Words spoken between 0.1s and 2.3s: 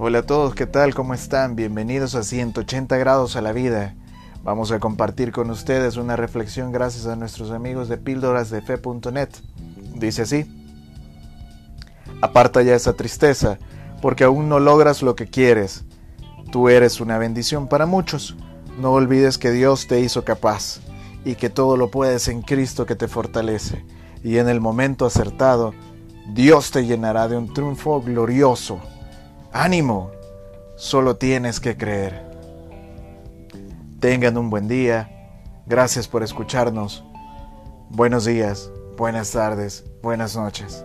a todos, ¿qué tal? ¿Cómo están? Bienvenidos a